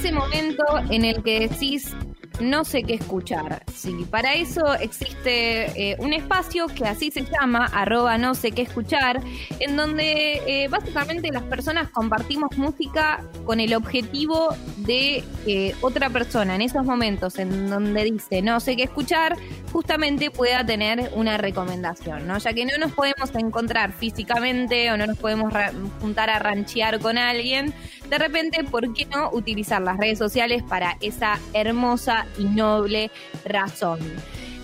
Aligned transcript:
ese 0.00 0.12
momento 0.12 0.64
en 0.88 1.04
el 1.04 1.22
que 1.22 1.40
decís, 1.40 1.94
no 2.40 2.64
sé 2.64 2.82
qué 2.84 2.94
escuchar. 2.94 3.62
Sí, 3.74 4.06
para 4.10 4.34
eso 4.34 4.74
existe 4.74 5.90
eh, 5.90 5.96
un 5.98 6.14
espacio 6.14 6.68
que 6.68 6.86
así 6.86 7.10
se 7.10 7.22
llama, 7.22 7.66
arroba 7.66 8.16
no 8.16 8.34
sé 8.34 8.52
qué 8.52 8.62
escuchar, 8.62 9.22
en 9.58 9.76
donde 9.76 10.40
eh, 10.46 10.68
básicamente 10.68 11.30
las 11.30 11.42
personas 11.42 11.90
compartimos 11.90 12.56
música 12.56 13.22
con 13.44 13.60
el 13.60 13.74
objetivo 13.74 14.54
de 14.78 15.22
que 15.44 15.74
otra 15.82 16.08
persona 16.08 16.54
en 16.54 16.62
esos 16.62 16.84
momentos 16.84 17.38
en 17.38 17.68
donde 17.68 18.04
dice 18.04 18.40
no 18.40 18.58
sé 18.60 18.76
qué 18.76 18.84
escuchar, 18.84 19.36
justamente 19.70 20.30
pueda 20.30 20.64
tener 20.64 21.10
una 21.14 21.36
recomendación, 21.36 22.26
¿no? 22.26 22.38
Ya 22.38 22.54
que 22.54 22.64
no 22.64 22.76
nos 22.78 22.92
podemos 22.92 23.34
encontrar 23.34 23.92
físicamente 23.92 24.90
o 24.90 24.96
no 24.96 25.06
nos 25.06 25.18
podemos 25.18 25.52
juntar 26.00 26.30
a 26.30 26.38
ranchear 26.38 27.00
con 27.00 27.18
alguien, 27.18 27.74
de 28.10 28.18
repente, 28.18 28.64
¿por 28.64 28.92
qué 28.92 29.06
no 29.06 29.30
utilizar 29.32 29.80
las 29.80 29.96
redes 29.96 30.18
sociales 30.18 30.62
para 30.64 30.96
esa 31.00 31.38
hermosa 31.54 32.26
y 32.36 32.44
noble 32.44 33.10
razón? 33.44 34.00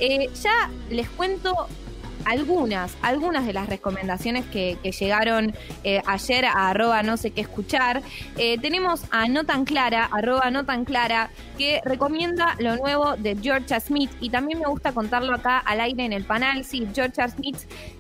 Eh, 0.01 0.29
ya 0.43 0.69
les 0.91 1.09
cuento 1.09 1.69
algunas, 2.27 2.97
algunas 3.03 3.47
de 3.47 3.53
las 3.53 3.69
recomendaciones 3.69 4.45
que, 4.47 4.77
llegaron 4.97 5.55
eh, 5.85 6.03
ayer 6.07 6.45
a 6.45 6.71
arroba 6.71 7.03
no 7.03 7.17
sé 7.17 7.31
qué 7.31 7.41
escuchar. 7.41 8.03
Eh, 8.37 8.59
tenemos 8.61 9.05
a 9.11 9.29
No 9.29 9.45
Tan 9.45 9.65
Clara, 9.65 10.09
arroba 10.13 10.51
No 10.51 10.65
Tan 10.65 10.85
Clara, 10.85 11.31
que 11.57 11.81
recomienda 11.85 12.57
lo 12.59 12.77
nuevo 12.77 13.17
de 13.17 13.37
Georgia 13.37 13.79
Smith 13.81 14.11
y 14.21 14.31
también 14.31 14.59
me 14.59 14.67
gusta 14.67 14.93
contarlo 14.93 15.35
acá 15.35 15.59
al 15.59 15.81
aire 15.81 16.05
en 16.05 16.13
el 16.13 16.25
panel. 16.25 16.65
Sí, 16.65 16.87
Georgia 16.93 17.29
Smith 17.29 17.59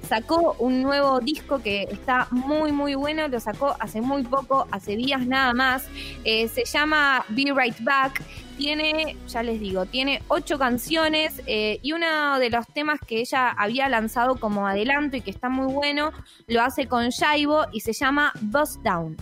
sacó 0.09 0.57
un 0.59 0.83
nuevo 0.83 1.21
disco 1.21 1.63
que 1.63 1.85
está 1.91 2.29
muy 2.31 2.73
muy 2.73 2.95
bueno, 2.95 3.29
lo 3.29 3.41
sacó 3.41 3.77
hace 3.79 4.01
muy 4.01 4.25
poco, 4.25 4.67
hace 4.71 4.97
días 4.97 5.27
nada 5.27 5.55
más. 5.55 5.87
Eh, 6.25 6.49
se 6.49 6.65
llama 6.65 7.25
Be 7.29 7.53
Right 7.55 7.79
Back 7.81 8.23
tiene, 8.57 9.17
ya 9.29 9.43
les 9.43 9.61
digo, 9.61 9.87
tiene 9.87 10.23
ocho 10.29 10.59
canciones 10.59 11.43
eh, 11.47 11.79
y 11.83 11.93
uno 11.93 12.39
de 12.39 12.51
los 12.51 12.67
temas 12.69 12.99
que 13.07 13.21
ella 13.21 13.51
había 13.51 13.89
lanzado 13.89 14.37
como 14.37 14.67
adelanto 14.67 15.17
y 15.17 15.21
que 15.21 15.31
está 15.31 15.49
muy 15.49 15.73
bueno, 15.73 16.13
lo 16.47 16.63
hace 16.63 16.87
con 16.87 17.09
Shaibo 17.11 17.67
y 17.73 17.81
se 17.81 17.93
llama 17.93 18.33
Bust 18.41 18.83
down. 18.83 19.17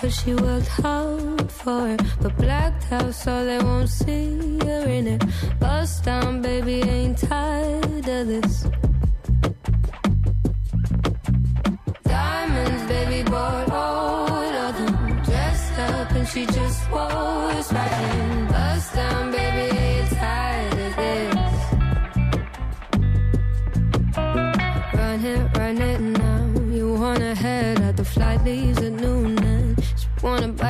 Cause 0.00 0.22
she 0.22 0.32
worked 0.32 0.68
hard 0.68 1.50
for 1.50 1.88
it. 1.88 2.00
But 2.22 2.36
blacked 2.36 2.92
out 2.92 3.12
so 3.12 3.44
they 3.44 3.58
won't 3.58 3.88
see 3.88 4.58
her 4.62 4.88
in 4.88 5.08
it. 5.08 5.24
Bust 5.58 6.04
down 6.04 6.40
baby 6.40 6.82
ain't 6.82 7.18
tired 7.18 8.06
of 8.06 8.28
this 8.28 8.64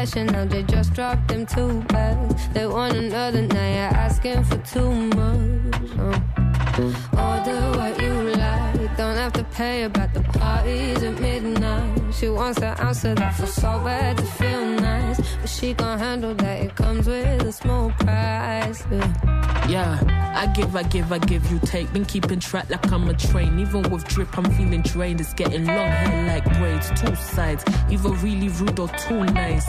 Chanel, 0.08 0.46
they 0.46 0.62
just 0.62 0.94
dropped 0.94 1.28
them 1.28 1.44
two 1.44 1.82
bags. 1.88 2.48
They 2.54 2.66
want 2.66 2.96
another, 2.96 3.42
now 3.42 3.68
you're 3.68 3.94
asking 4.04 4.42
for 4.44 4.56
too 4.58 4.90
much. 4.90 5.90
Uh, 5.98 6.20
order 7.12 7.60
what 7.76 8.00
you 8.00 8.14
like, 8.30 8.96
don't 8.96 9.16
have 9.16 9.32
to 9.34 9.44
pay 9.44 9.82
about 9.82 10.14
the 10.14 10.22
parties 10.22 11.02
at 11.02 11.20
midnight. 11.20 12.14
She 12.14 12.28
wants 12.28 12.58
to 12.60 12.68
answer 12.80 13.14
that 13.14 13.34
for 13.34 13.46
so 13.46 13.78
bad 13.84 14.16
to 14.16 14.24
feel 14.24 14.66
nice. 14.66 15.27
She 15.48 15.72
gon' 15.72 15.98
handle 15.98 16.34
that, 16.34 16.60
it 16.62 16.76
comes 16.76 17.06
with 17.06 17.42
a 17.42 17.52
small 17.52 17.90
price. 17.98 18.84
Yeah. 18.92 19.66
yeah, 19.68 20.34
I 20.36 20.46
give, 20.46 20.76
I 20.76 20.82
give, 20.84 21.10
I 21.10 21.18
give, 21.18 21.50
you 21.50 21.58
take. 21.60 21.92
Been 21.92 22.04
keeping 22.04 22.38
track 22.38 22.68
like 22.68 22.92
I'm 22.92 23.08
a 23.08 23.14
train. 23.14 23.58
Even 23.58 23.82
with 23.90 24.06
drip, 24.06 24.36
I'm 24.36 24.44
feeling 24.52 24.82
drained. 24.82 25.20
It's 25.20 25.32
getting 25.32 25.64
long 25.66 25.88
hair 25.88 26.26
like 26.26 26.44
braids, 26.58 26.90
two 27.00 27.14
sides. 27.16 27.64
Either 27.90 28.10
really 28.10 28.50
rude 28.50 28.78
or 28.78 28.88
too 28.88 29.24
nice. 29.24 29.68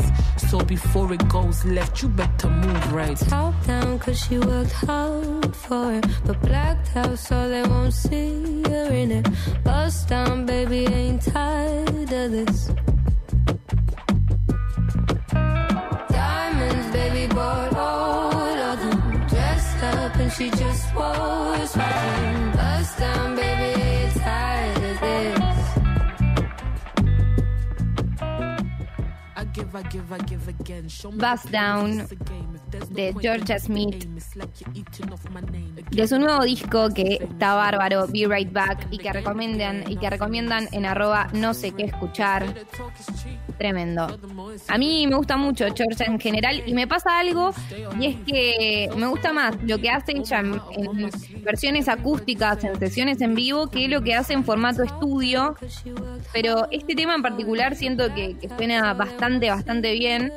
So 0.49 0.59
before 0.59 1.11
it 1.13 1.27
goes 1.29 1.63
left, 1.65 2.03
you 2.03 2.09
better 2.09 2.49
move 2.49 2.93
right. 2.93 3.17
Top 3.17 3.55
down, 3.65 3.99
cause 3.99 4.19
she 4.19 4.37
worked 4.37 4.73
hard 4.73 5.55
for 5.55 5.93
it. 5.93 6.05
But 6.25 6.41
blacked 6.41 6.95
out 6.97 7.17
so 7.17 7.49
they 7.49 7.63
won't 7.63 7.93
see 7.93 8.63
her 8.63 8.91
in 8.91 9.11
it. 9.11 9.27
Bust 9.63 10.09
down, 10.09 10.45
baby, 10.45 10.85
ain't 10.85 11.21
tired 11.21 12.11
of 12.11 12.31
this. 12.31 12.69
Was 20.95 21.77
right. 21.77 22.53
Bust 22.55 22.99
down, 22.99 23.35
baby, 23.35 24.19
tired 24.19 24.77
of 24.77 24.99
this. 25.01 25.39
Bust 31.17 31.51
Down 31.51 32.07
de 32.91 33.13
Georgia 33.21 33.59
Smith. 33.59 34.05
de 35.91 36.07
su 36.07 36.19
nuevo 36.19 36.43
disco 36.43 36.89
que 36.93 37.19
está 37.21 37.55
bárbaro 37.55 38.07
Be 38.07 38.27
Right 38.27 38.51
Back 38.51 38.87
y 38.91 38.97
que 38.97 39.11
recomiendan 39.11 39.89
y 39.89 39.97
que 39.97 40.09
recomiendan 40.09 40.67
en 40.71 40.85
arroba 40.85 41.27
no 41.33 41.53
sé 41.53 41.71
qué 41.71 41.83
escuchar 41.85 42.45
tremendo. 43.59 44.07
A 44.67 44.77
mí 44.79 45.05
me 45.05 45.15
gusta 45.15 45.37
mucho 45.37 45.65
Georgia 45.75 46.07
en 46.07 46.19
general 46.19 46.63
y 46.65 46.73
me 46.73 46.87
pasa 46.87 47.19
algo 47.19 47.51
y 47.99 48.07
es 48.07 48.15
que 48.25 48.89
me 48.95 49.05
gusta 49.05 49.33
más 49.33 49.55
lo 49.63 49.77
que 49.77 49.89
hace 49.89 50.13
ella 50.13 50.39
en, 50.39 51.09
versiones 51.43 51.87
acústicas 51.87 52.63
en 52.63 52.79
sesiones 52.79 53.21
en 53.21 53.35
vivo 53.35 53.67
que 53.67 53.87
lo 53.87 54.01
que 54.01 54.15
hace 54.15 54.33
en 54.33 54.43
formato 54.43 54.81
estudio. 54.81 55.55
Pero 56.33 56.67
este 56.71 56.95
tema 56.95 57.13
en 57.13 57.21
particular 57.21 57.75
siento 57.75 58.13
que, 58.15 58.37
que 58.37 58.49
suena 58.49 58.93
bastante 58.93 59.49
bastante 59.49 59.93
bien. 59.93 60.31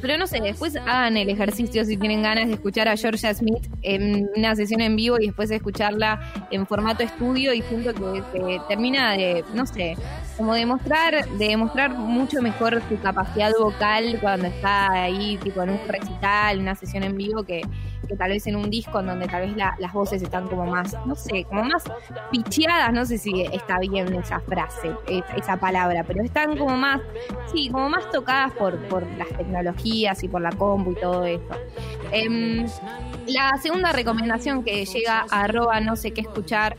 Pero 0.00 0.16
no 0.16 0.26
sé, 0.26 0.40
después 0.40 0.76
hagan 0.76 1.16
el 1.16 1.28
ejercicio 1.28 1.84
si 1.84 1.96
tienen 1.96 2.22
ganas 2.22 2.46
de 2.46 2.54
escuchar 2.54 2.88
a 2.88 2.96
Georgia 2.96 3.34
Smith 3.34 3.66
en 3.82 4.30
una 4.34 4.56
sesión 4.56 4.80
en 4.80 4.96
vivo 4.96 5.18
y 5.20 5.26
después 5.26 5.50
de 5.50 5.56
escucharla 5.56 6.48
en 6.50 6.66
formato 6.66 7.02
estudio 7.02 7.52
y 7.52 7.60
siento 7.62 7.92
que, 7.94 8.60
termina 8.68 9.12
de, 9.12 9.44
no 9.54 9.66
sé, 9.66 9.96
como 10.40 10.54
demostrar, 10.54 11.28
de 11.28 11.48
demostrar 11.48 11.90
mucho 11.90 12.40
mejor 12.40 12.82
su 12.88 12.98
capacidad 12.98 13.52
vocal 13.60 14.16
cuando 14.22 14.46
está 14.46 14.90
ahí, 14.90 15.36
tipo 15.36 15.62
en 15.62 15.68
un 15.68 15.80
recital, 15.86 16.60
una 16.60 16.74
sesión 16.74 17.02
en 17.02 17.14
vivo 17.14 17.42
que, 17.42 17.60
que 18.08 18.16
tal 18.16 18.30
vez 18.30 18.46
en 18.46 18.56
un 18.56 18.70
disco 18.70 19.00
en 19.00 19.06
donde 19.08 19.28
tal 19.28 19.42
vez 19.42 19.54
las 19.54 19.92
voces 19.92 20.22
están 20.22 20.48
como 20.48 20.64
más, 20.64 20.96
no 21.04 21.14
sé, 21.14 21.44
como 21.44 21.64
más 21.64 21.84
picheadas, 22.30 22.90
no 22.94 23.04
sé 23.04 23.18
si 23.18 23.42
está 23.52 23.78
bien 23.80 24.14
esa 24.14 24.40
frase, 24.40 24.92
esa 25.36 25.58
palabra, 25.58 26.04
pero 26.04 26.24
están 26.24 26.56
como 26.56 26.74
más, 26.74 27.02
sí, 27.52 27.68
como 27.68 27.90
más 27.90 28.10
tocadas 28.10 28.52
por, 28.52 28.78
por 28.88 29.06
las 29.18 29.28
tecnologías 29.28 30.22
y 30.24 30.28
por 30.28 30.40
la 30.40 30.52
compu 30.52 30.92
y 30.92 30.94
todo 30.94 31.26
eso. 31.26 31.54
Em, 32.12 32.66
la 33.26 33.58
segunda 33.60 33.92
recomendación 33.92 34.64
que 34.64 34.86
llega 34.86 35.26
a 35.30 35.42
arroba 35.42 35.80
no 35.80 35.96
sé 35.96 36.12
qué 36.12 36.22
escuchar 36.22 36.78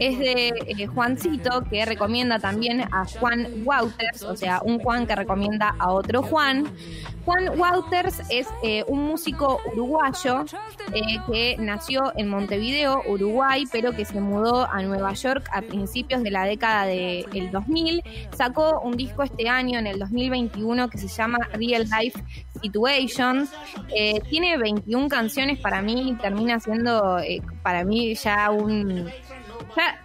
es 0.00 0.18
de 0.18 0.48
eh, 0.66 0.86
Juancito, 0.86 1.64
que 1.70 1.84
recomienda 1.84 2.38
también 2.38 2.82
a 2.82 3.04
Juan 3.18 3.46
Wouters, 3.64 4.22
o 4.22 4.36
sea, 4.36 4.60
un 4.64 4.78
Juan 4.78 5.06
que 5.06 5.14
recomienda 5.14 5.74
a 5.78 5.92
otro 5.92 6.22
Juan. 6.22 6.64
Juan 7.24 7.58
Wouters 7.58 8.20
es 8.28 8.46
eh, 8.62 8.84
un 8.86 9.06
músico 9.06 9.58
uruguayo 9.72 10.44
eh, 10.92 11.18
que 11.26 11.56
nació 11.58 12.12
en 12.16 12.28
Montevideo, 12.28 13.02
Uruguay, 13.06 13.64
pero 13.72 13.92
que 13.92 14.04
se 14.04 14.20
mudó 14.20 14.70
a 14.70 14.82
Nueva 14.82 15.14
York 15.14 15.48
a 15.50 15.62
principios 15.62 16.22
de 16.22 16.30
la 16.30 16.44
década 16.44 16.84
del 16.84 17.50
2000. 17.50 18.02
Sacó 18.36 18.80
un 18.80 18.96
disco 18.96 19.22
este 19.22 19.48
año, 19.48 19.78
en 19.78 19.86
el 19.86 19.98
2021, 19.98 20.90
que 20.90 20.98
se 20.98 21.08
llama 21.08 21.38
Real 21.54 21.86
Life 21.98 22.22
Situations. 22.60 23.50
Tiene 24.28 24.58
21 24.58 25.08
canciones, 25.08 25.58
para 25.60 25.80
mí 25.80 26.16
termina 26.20 26.60
siendo, 26.60 27.18
para 27.62 27.84
mí 27.84 28.14
ya 28.14 28.50
un... 28.50 29.10
Ya, 29.76 30.04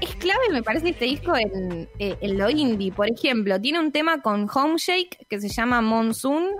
es 0.00 0.16
clave, 0.16 0.40
me 0.50 0.62
parece, 0.62 0.90
este 0.90 1.04
disco 1.04 1.36
en, 1.36 1.88
eh, 1.98 2.16
en, 2.20 2.38
lo 2.38 2.50
indie. 2.50 2.92
Por 2.92 3.08
ejemplo, 3.08 3.60
tiene 3.60 3.78
un 3.78 3.92
tema 3.92 4.20
con 4.20 4.48
Homeshake 4.52 5.26
que 5.28 5.40
se 5.40 5.48
llama 5.48 5.80
Monsoon. 5.80 6.56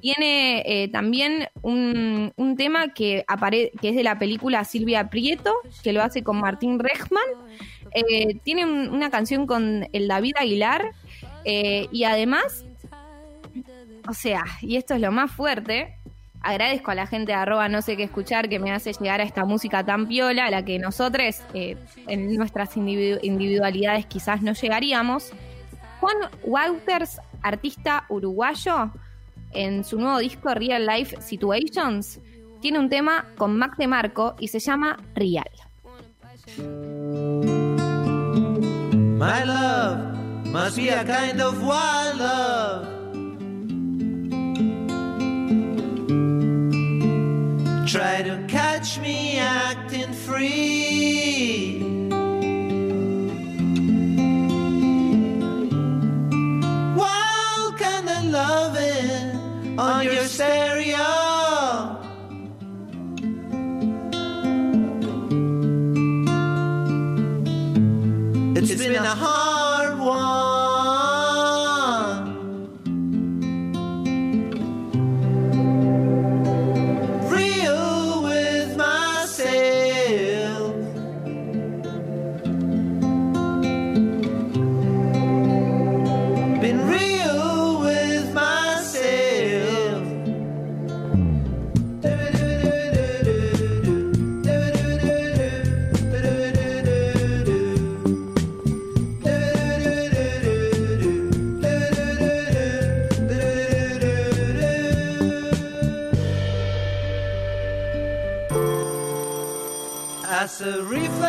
Tiene 0.00 0.62
eh, 0.66 0.88
también 0.88 1.48
un, 1.62 2.32
tema 2.56 2.94
que, 2.94 3.24
que 3.80 3.88
es 3.88 3.96
de 3.96 4.02
la 4.02 4.18
película 4.18 4.64
Silvia 4.64 5.10
Prieto, 5.10 5.52
que 5.82 5.92
lo 5.92 6.02
hace 6.02 6.22
con 6.22 6.38
Martín 6.38 6.78
Rechman. 6.78 7.24
Eh, 7.92 8.38
tiene 8.44 8.66
una 8.66 9.10
canción 9.10 9.46
con 9.46 9.88
el 9.92 10.08
David 10.08 10.34
Aguilar. 10.38 10.92
y 11.44 12.04
además, 12.04 12.64
o 14.08 14.14
sea, 14.14 14.44
y 14.60 14.76
esto 14.76 14.94
es 14.94 15.00
lo 15.00 15.10
más 15.12 15.32
fuerte, 15.32 15.96
Agradezco 16.42 16.90
a 16.90 16.94
la 16.94 17.06
gente 17.06 17.32
de 17.32 17.38
arroba 17.38 17.68
no 17.68 17.82
sé 17.82 17.96
qué 17.96 18.04
escuchar 18.04 18.48
que 18.48 18.58
me 18.58 18.72
hace 18.72 18.92
llegar 18.92 19.20
a 19.20 19.24
esta 19.24 19.44
música 19.44 19.84
tan 19.84 20.06
piola, 20.06 20.46
a 20.46 20.50
la 20.50 20.64
que 20.64 20.78
nosotros 20.78 21.42
eh, 21.54 21.76
en 22.06 22.34
nuestras 22.36 22.76
individualidades 22.76 24.06
quizás 24.06 24.42
no 24.42 24.52
llegaríamos. 24.52 25.32
Juan 26.00 26.16
Wouters, 26.44 27.20
artista 27.42 28.04
uruguayo, 28.08 28.90
en 29.52 29.84
su 29.84 29.98
nuevo 29.98 30.18
disco 30.18 30.52
Real 30.54 30.86
Life 30.86 31.20
Situations, 31.20 32.20
tiene 32.60 32.78
un 32.78 32.88
tema 32.88 33.26
con 33.36 33.56
Mac 33.56 33.76
de 33.76 33.86
Marco 33.86 34.36
y 34.38 34.48
se 34.48 34.58
llama 34.58 34.98
Real. 35.14 35.50
My 39.18 39.44
love 39.44 40.16
must 40.52 40.76
be 40.76 40.90
a 40.90 41.04
kind 41.04 41.40
of 41.40 41.60
wild. 41.62 42.95
Try 47.96 48.20
to 48.20 48.44
catch 48.46 48.98
me 48.98 49.38
acting 49.38 50.12
free. 50.12 51.80
Wild 56.94 57.78
kind 57.78 58.08
of 58.10 58.24
loving 58.26 59.78
on 59.78 60.04
your 60.04 60.24
stereo. 60.24 61.06
It's 68.56 68.74
been 68.74 68.96
a 68.96 69.14
hard 69.14 69.45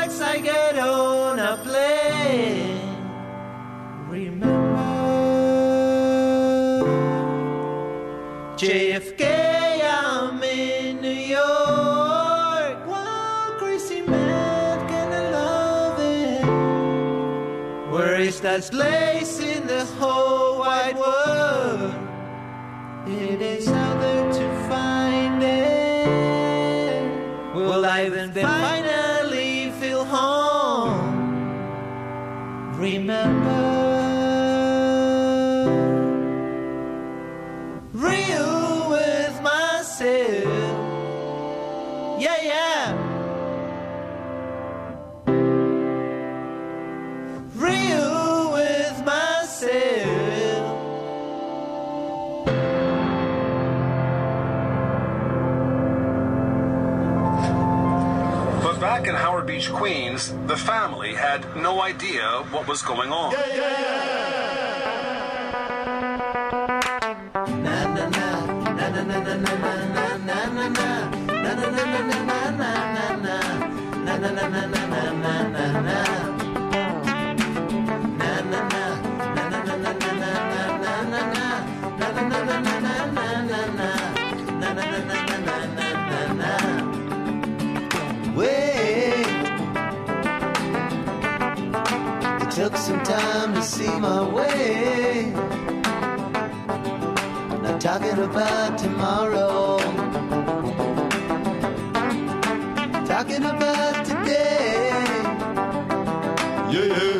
reflex, 0.07 0.21
I 0.21 0.39
get 0.39 0.77
on 0.77 1.39
a 1.39 1.57
plane. 1.57 2.95
Remember 4.09 4.55
JFK, 8.57 9.81
I'm 9.83 10.41
in 10.43 11.01
New 11.01 11.09
York. 11.09 12.87
One 12.87 13.57
crazy 13.59 14.01
man, 14.01 14.87
can 14.87 15.11
I 15.11 15.29
love 15.29 15.99
it? 15.99 16.45
Where 17.91 18.19
is 18.19 18.39
that 18.41 18.63
place 18.71 19.39
in 19.39 19.67
the 19.67 19.85
whole 19.99 20.59
wide 20.59 20.97
world? 20.97 21.93
It 23.07 23.41
is 23.41 23.67
out 23.67 23.99
there 24.01 24.33
to 24.33 24.69
find 24.69 25.43
it. 25.43 25.67
Will 27.55 27.85
I 27.85 28.05
even 28.05 28.31
then 28.33 28.45
finally 28.45 28.86
Remember, 32.87 33.36
back 58.97 59.07
in 59.07 59.13
Howard 59.13 59.45
Beach, 59.45 59.71
Queens, 59.71 60.33
the 60.47 60.57
family 60.57 61.13
had 61.13 61.55
no 61.55 61.81
idea 61.81 62.43
what 62.49 62.67
was 62.67 62.81
going 62.81 63.11
on. 63.11 63.31
way. 63.31 63.87
Some 92.77 93.01
time 93.03 93.55
to 93.55 93.61
see 93.61 93.89
my 93.99 94.21
way. 94.21 95.31
Not 97.63 97.81
talking 97.81 98.19
about 98.19 98.77
tomorrow. 98.77 99.77
Talking 103.05 103.43
about 103.43 104.05
today. 104.05 104.91
Yeah, 106.71 106.85
yeah. 106.85 107.16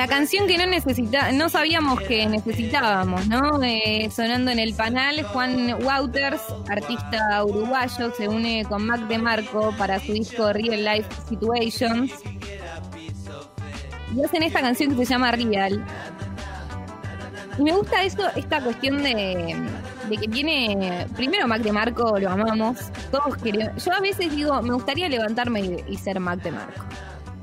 La 0.00 0.08
canción 0.08 0.46
que 0.46 0.56
no 0.56 0.64
necesita, 0.64 1.30
no 1.32 1.50
sabíamos 1.50 2.00
que 2.00 2.26
necesitábamos, 2.26 3.28
¿no? 3.28 3.62
Eh, 3.62 4.08
sonando 4.10 4.50
en 4.50 4.58
el 4.58 4.72
panel, 4.72 5.24
Juan 5.24 5.74
Wouters, 5.84 6.40
artista 6.70 7.44
uruguayo, 7.44 8.10
se 8.14 8.26
une 8.26 8.64
con 8.64 8.86
Mac 8.86 9.06
de 9.08 9.18
Marco 9.18 9.74
para 9.76 10.00
su 10.00 10.14
disco 10.14 10.54
Real 10.54 10.82
Life 10.82 11.06
Situations. 11.28 12.12
Y 14.16 14.24
hacen 14.24 14.42
esta 14.42 14.62
canción 14.62 14.96
que 14.96 15.04
se 15.04 15.10
llama 15.10 15.32
Real. 15.32 15.84
Y 17.58 17.62
me 17.62 17.72
gusta 17.72 18.02
eso, 18.02 18.22
esta 18.36 18.62
cuestión 18.62 19.02
de, 19.02 19.54
de 20.08 20.16
que 20.16 20.28
tiene. 20.28 21.08
Primero, 21.14 21.46
Mac 21.46 21.60
de 21.60 21.72
Marco 21.72 22.18
lo 22.18 22.30
amamos. 22.30 22.78
Todos 23.10 23.36
queremos. 23.36 23.84
Yo 23.84 23.92
a 23.92 24.00
veces 24.00 24.34
digo, 24.34 24.62
me 24.62 24.72
gustaría 24.72 25.10
levantarme 25.10 25.60
y, 25.60 25.84
y 25.88 25.98
ser 25.98 26.20
Mac 26.20 26.40
de 26.40 26.52
Marco. 26.52 26.86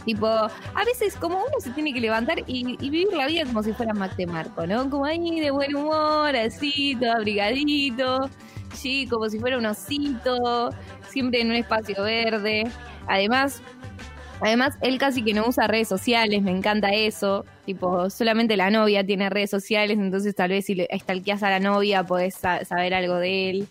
Tipo, 0.08 0.26
a 0.26 0.86
veces 0.86 1.18
como 1.18 1.38
uno 1.40 1.60
se 1.60 1.70
tiene 1.72 1.94
que 1.94 2.00
levantar 2.00 2.40
y, 2.48 2.78
y 2.80 2.90
vivir 2.90 3.10
la 3.14 3.28
vida 3.28 3.44
como 3.46 3.62
si 3.62 3.74
fuera 3.74 3.94
Mac 3.94 4.16
de 4.16 4.26
Marco, 4.26 4.66
¿no? 4.66 4.90
Como 4.90 5.04
ahí 5.04 5.42
de 5.42 5.52
buen 5.52 5.76
humor, 5.76 6.34
así, 6.34 6.96
todo 6.98 7.12
abrigadito, 7.12 8.30
sí, 8.74 9.06
como 9.08 9.30
si 9.30 9.38
fuera 9.38 9.58
un 9.58 9.66
osito, 9.66 10.70
siempre 11.10 11.42
en 11.42 11.50
un 11.50 11.58
espacio 11.58 12.02
verde. 12.04 12.64
Además, 13.06 13.62
además, 14.40 14.76
él 14.82 14.98
casi 14.98 15.24
que 15.24 15.34
no 15.34 15.46
usa 15.46 15.68
redes 15.68 15.90
sociales, 15.90 16.42
me 16.42 16.52
encanta 16.52 16.88
eso. 16.92 17.44
Tipo, 17.66 18.10
solamente 18.10 18.56
la 18.56 18.70
novia 18.72 19.06
tiene 19.06 19.30
redes 19.30 19.50
sociales, 19.50 19.98
entonces 20.00 20.34
tal 20.36 20.52
vez 20.52 20.66
si 20.68 20.76
le 20.76 20.88
stalkeas 21.02 21.44
a 21.44 21.50
la 21.50 21.60
novia 21.60 22.06
podés 22.06 22.36
sa- 22.36 22.64
saber 22.64 22.94
algo 22.94 23.16
de 23.16 23.50
él. 23.50 23.68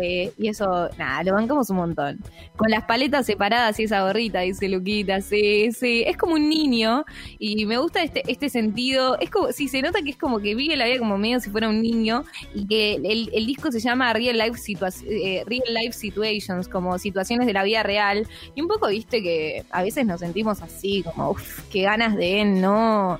Eh, 0.00 0.32
y 0.38 0.48
eso, 0.48 0.88
nada, 0.98 1.22
lo 1.22 1.34
bancamos 1.34 1.70
un 1.70 1.76
montón. 1.76 2.18
Con 2.56 2.70
las 2.70 2.84
paletas 2.84 3.26
separadas 3.26 3.78
y 3.80 3.84
esa 3.84 4.02
gorrita, 4.02 4.40
dice 4.40 4.68
Luquita, 4.68 5.20
sí, 5.20 5.72
sí. 5.72 6.04
Es 6.06 6.16
como 6.16 6.34
un 6.34 6.48
niño 6.48 7.04
y 7.38 7.66
me 7.66 7.78
gusta 7.78 8.02
este, 8.02 8.22
este 8.30 8.48
sentido. 8.48 9.18
Es 9.20 9.30
como, 9.30 9.52
sí, 9.52 9.68
se 9.68 9.82
nota 9.82 10.02
que 10.02 10.10
es 10.10 10.16
como 10.16 10.40
que 10.40 10.54
vive 10.54 10.76
la 10.76 10.86
vida 10.86 10.98
como 10.98 11.18
medio 11.18 11.40
si 11.40 11.50
fuera 11.50 11.68
un 11.68 11.82
niño 11.82 12.24
y 12.54 12.66
que 12.66 12.94
el, 12.94 13.30
el 13.32 13.46
disco 13.46 13.70
se 13.72 13.80
llama 13.80 14.12
Real 14.12 14.36
Life, 14.38 14.58
Situa- 14.58 14.92
eh, 15.06 15.44
Real 15.46 15.74
Life 15.74 15.92
Situations, 15.92 16.68
como 16.68 16.98
situaciones 16.98 17.46
de 17.46 17.52
la 17.52 17.62
vida 17.64 17.82
real. 17.82 18.26
Y 18.54 18.60
un 18.60 18.68
poco, 18.68 18.88
viste, 18.88 19.22
que 19.22 19.64
a 19.70 19.82
veces 19.82 20.06
nos 20.06 20.20
sentimos 20.20 20.62
así, 20.62 21.02
como, 21.02 21.30
uff, 21.30 21.62
qué 21.70 21.82
ganas 21.82 22.16
de 22.16 22.44
no 22.44 23.18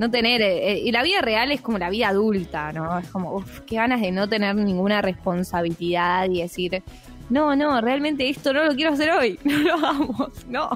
no 0.00 0.10
tener, 0.10 0.40
eh, 0.42 0.78
y 0.78 0.90
la 0.92 1.02
vida 1.02 1.20
real 1.20 1.52
es 1.52 1.60
como 1.60 1.78
la 1.78 1.90
vida 1.90 2.08
adulta, 2.08 2.72
¿no? 2.72 2.98
Es 2.98 3.06
como, 3.08 3.34
uff, 3.34 3.60
qué 3.60 3.76
ganas 3.76 4.00
de 4.00 4.10
no 4.10 4.28
tener 4.28 4.56
ninguna 4.56 5.02
responsabilidad 5.02 6.28
y 6.30 6.40
decir, 6.40 6.82
no, 7.28 7.54
no, 7.54 7.80
realmente 7.82 8.28
esto 8.28 8.52
no 8.54 8.64
lo 8.64 8.74
quiero 8.74 8.92
hacer 8.94 9.10
hoy, 9.10 9.38
no 9.44 9.58
lo 9.58 9.74
hagamos, 9.74 10.46
no. 10.48 10.70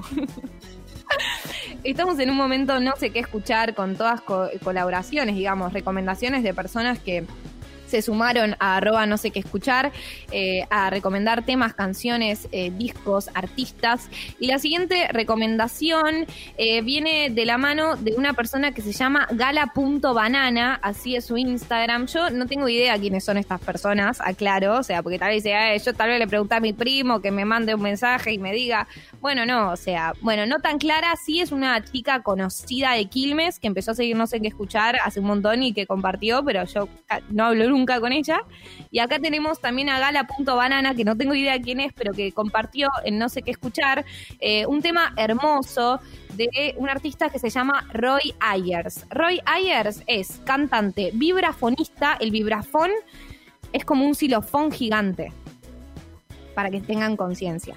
Estamos 1.83 2.19
en 2.19 2.29
un 2.29 2.37
momento 2.37 2.79
no 2.79 2.93
sé 2.97 3.09
qué 3.11 3.19
escuchar 3.19 3.75
con 3.75 3.95
todas 3.95 4.21
co- 4.21 4.49
colaboraciones, 4.63 5.35
digamos, 5.35 5.73
recomendaciones 5.73 6.43
de 6.43 6.53
personas 6.53 6.99
que 6.99 7.25
se 7.87 8.01
sumaron 8.01 8.55
a 8.59 8.77
arroba 8.77 9.05
no 9.05 9.17
sé 9.17 9.31
qué 9.31 9.39
escuchar, 9.39 9.91
eh, 10.31 10.65
a 10.69 10.89
recomendar 10.89 11.45
temas, 11.45 11.73
canciones, 11.73 12.47
eh, 12.51 12.71
discos, 12.71 13.29
artistas. 13.33 14.09
Y 14.39 14.47
la 14.47 14.59
siguiente 14.59 15.07
recomendación 15.11 16.25
eh, 16.57 16.81
viene 16.81 17.29
de 17.29 17.45
la 17.45 17.57
mano 17.57 17.95
de 17.95 18.13
una 18.15 18.33
persona 18.33 18.71
que 18.71 18.81
se 18.81 18.91
llama 18.91 19.27
gala.banana, 19.31 20.79
así 20.81 21.15
es 21.15 21.25
su 21.25 21.37
Instagram. 21.37 22.07
Yo 22.07 22.29
no 22.29 22.45
tengo 22.45 22.67
idea 22.67 22.97
quiénes 22.99 23.23
son 23.23 23.37
estas 23.37 23.61
personas, 23.61 24.19
aclaro, 24.21 24.79
o 24.79 24.83
sea, 24.83 25.01
porque 25.01 25.19
tal 25.19 25.29
vez 25.29 25.45
sea, 25.45 25.77
yo 25.77 25.93
tal 25.93 26.09
vez 26.09 26.17
le 26.17 26.27
pregunté 26.27 26.55
a 26.55 26.59
mi 26.59 26.73
primo 26.73 27.21
que 27.21 27.29
me 27.29 27.45
mande 27.45 27.75
un 27.75 27.81
mensaje 27.81 28.33
y 28.33 28.39
me 28.39 28.51
diga, 28.51 28.87
bueno, 29.21 29.45
no, 29.45 29.71
o 29.71 29.75
sea, 29.75 30.13
bueno, 30.21 30.47
no 30.47 30.57
tan 30.57 30.79
clara, 30.79 31.15
sí 31.23 31.39
es 31.39 31.51
una 31.51 31.83
chica 31.83 32.23
conocida 32.23 32.93
de 32.93 33.05
Quilmes 33.05 33.59
que 33.59 33.67
empezó 33.67 33.91
a 33.91 33.93
seguir 33.93 34.15
no 34.15 34.25
sé 34.25 34.41
qué 34.41 34.47
escuchar 34.47 34.97
hace 35.03 35.19
un 35.19 35.27
montón 35.27 35.61
y 35.61 35.73
que 35.73 35.85
compartió, 35.85 36.43
pero 36.43 36.65
yo 36.65 36.89
no 37.29 37.45
hablo 37.45 37.65
nunca 37.75 37.99
con 37.99 38.11
ella. 38.11 38.39
Y 38.89 38.99
acá 38.99 39.19
tenemos 39.19 39.59
también 39.59 39.89
a 39.89 39.99
gala.banana, 39.99 40.95
que 40.95 41.03
no 41.03 41.15
tengo 41.15 41.35
idea 41.35 41.61
quién 41.61 41.79
es, 41.79 41.93
pero 41.93 42.13
que 42.13 42.31
compartió 42.31 42.89
en 43.03 43.17
no 43.17 43.29
sé 43.29 43.41
qué 43.41 43.51
escuchar, 43.51 44.05
eh, 44.39 44.65
un 44.65 44.81
tema 44.81 45.13
hermoso 45.17 45.99
de 46.33 46.73
un 46.77 46.89
artista 46.89 47.29
que 47.29 47.39
se 47.39 47.49
llama 47.49 47.87
Roy 47.93 48.33
Ayers. 48.39 49.05
Roy 49.09 49.41
Ayers 49.45 50.03
es 50.07 50.41
cantante, 50.45 51.11
vibrafonista, 51.13 52.17
el 52.19 52.31
vibrafón 52.31 52.91
es 53.71 53.83
como 53.83 54.05
un 54.05 54.15
xilofón 54.15 54.71
gigante, 54.71 55.31
para 56.53 56.69
que 56.69 56.81
tengan 56.81 57.17
conciencia. 57.17 57.75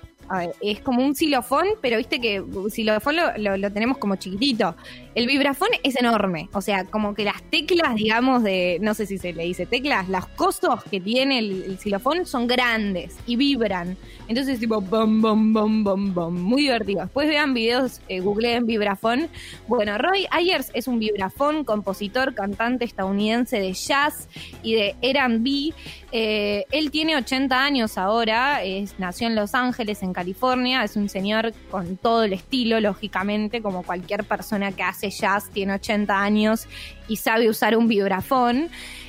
Es 0.60 0.80
como 0.80 1.04
un 1.04 1.14
xilofón, 1.14 1.66
pero 1.80 1.96
viste 1.96 2.20
que 2.20 2.42
xilofón 2.70 3.16
lo, 3.16 3.56
lo- 3.56 3.72
tenemos 3.72 3.98
como 3.98 4.16
chiquitito. 4.16 4.74
El 5.14 5.26
vibrafón 5.26 5.68
es 5.82 5.96
enorme, 5.96 6.48
o 6.52 6.60
sea, 6.60 6.84
como 6.84 7.14
que 7.14 7.24
las 7.24 7.42
teclas, 7.50 7.94
digamos, 7.96 8.42
de, 8.42 8.78
no 8.80 8.94
sé 8.94 9.06
si 9.06 9.18
se 9.18 9.32
le 9.32 9.44
dice 9.44 9.66
teclas, 9.66 10.08
las 10.08 10.26
cosos 10.26 10.82
que 10.84 11.00
tiene 11.00 11.38
el, 11.38 11.62
el 11.64 11.78
xilofón 11.78 12.26
son 12.26 12.46
grandes 12.46 13.16
y 13.26 13.36
vibran. 13.36 13.96
Entonces, 14.28 14.60
tipo, 14.60 14.80
bom, 14.82 15.22
bom, 15.22 15.52
bom, 15.54 15.82
bom, 15.82 16.14
bom, 16.14 16.34
muy 16.34 16.62
divertido. 16.62 17.00
Después 17.00 17.26
vean 17.26 17.54
videos, 17.54 18.02
eh, 18.08 18.20
googleen 18.20 18.66
vibrafón. 18.66 19.28
Bueno, 19.66 19.96
Roy 19.96 20.26
Ayers 20.30 20.70
es 20.74 20.86
un 20.86 20.98
vibrafón, 20.98 21.64
compositor, 21.64 22.34
cantante 22.34 22.84
estadounidense 22.84 23.58
de 23.58 23.72
jazz 23.72 24.28
y 24.62 24.74
de 24.74 24.96
R&B. 25.00 25.72
Eh, 26.12 26.66
él 26.70 26.90
tiene 26.90 27.16
80 27.16 27.58
años 27.58 27.96
ahora, 27.96 28.62
es, 28.62 28.98
nació 28.98 29.28
en 29.28 29.34
Los 29.34 29.54
Ángeles, 29.54 30.02
en 30.02 30.12
California, 30.12 30.84
es 30.84 30.96
un 30.96 31.08
señor 31.08 31.54
con 31.70 31.96
todo 31.96 32.24
el 32.24 32.34
estilo, 32.34 32.80
lógicamente, 32.80 33.62
como 33.62 33.82
cualquier 33.82 34.24
persona 34.24 34.72
que 34.72 34.82
hace 34.82 35.10
jazz, 35.10 35.48
tiene 35.50 35.74
80 35.74 36.20
años 36.20 36.66
y 37.08 37.16
sabe 37.16 37.48
usar 37.48 37.76
un 37.76 37.88
vibrafón. 37.88 38.68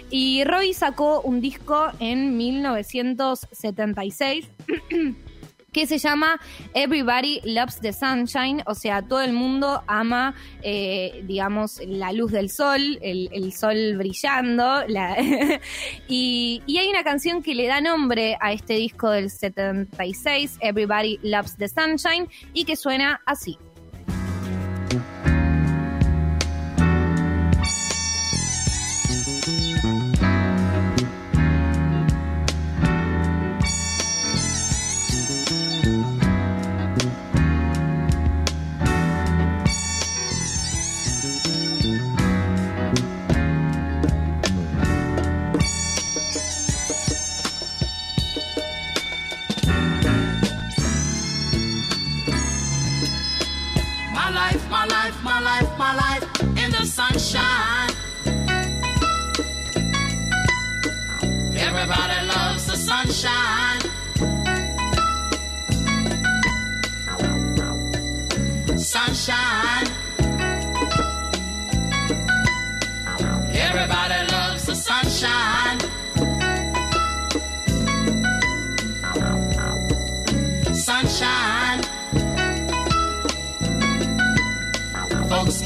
Y 0.10 0.44
Roy 0.44 0.74
sacó 0.74 1.22
un 1.22 1.42
disco 1.42 1.92
en 2.00 2.36
1976 2.38 4.48
que 5.72 5.86
se 5.86 6.00
llama 6.00 6.39
Everybody 6.74 7.42
Loves 7.44 7.80
the 7.80 7.94
Sunshine, 7.94 8.63
o 8.66 8.74
sea, 8.74 9.04
todo 9.04 9.22
el 9.22 9.34
mundo 9.34 9.84
ama, 9.86 10.34
eh, 10.63 11.24
digamos, 11.28 11.80
la 11.86 12.12
luz 12.12 12.32
del 12.32 12.50
sol, 12.50 12.98
el, 13.04 13.54
sol 13.54 13.96
brillando, 13.98 14.84
la- 14.88 15.16
y, 16.08 16.63
y 16.66 16.78
hay 16.80 16.89
una 16.89 17.04
canción 17.04 17.44
que 17.44 17.54
le 17.54 17.68
da 17.68 17.82
nombre 17.82 18.36
a 18.42 18.51
este 18.51 18.74
disco 18.74 19.12
del 19.12 19.30
76, 19.30 20.58
Everybody 20.60 21.20
Loves 21.22 21.56
the 21.58 21.70
Sunshine, 21.70 22.28
y 22.54 22.66
que 22.66 22.75
suena 22.75 23.22
así. 23.28 23.60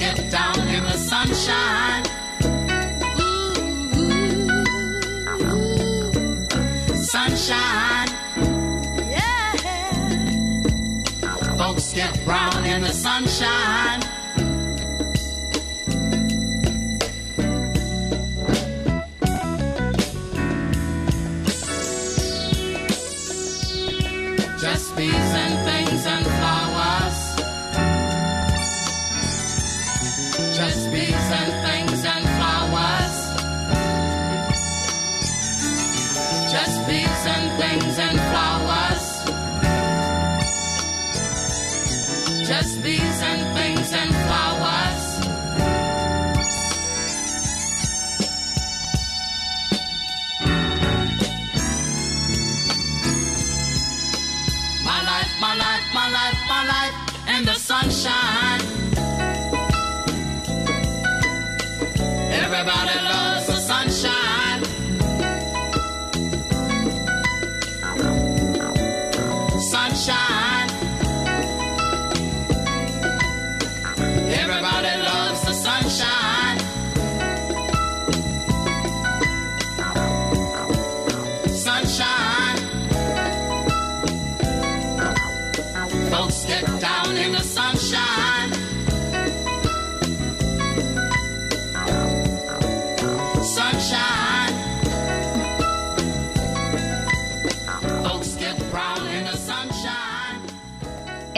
Get 0.03 0.19
down 0.29 0.59
in 0.67 0.83
the 0.83 0.97
sunshine. 1.11 2.03
Sunshine. 7.13 8.09
Yeah. 9.15 9.53
Folks 11.57 11.93
get 11.93 12.13
brown 12.25 12.65
in 12.65 12.81
the 12.81 12.93
sunshine. 13.05 14.01
Just 24.59 24.95
bees 24.97 25.31
and 25.43 25.55
things 25.67 26.05
and 26.05 26.25
flowers. 26.25 26.72